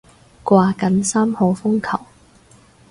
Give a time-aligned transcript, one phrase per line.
[0.43, 2.03] 掛緊三號風球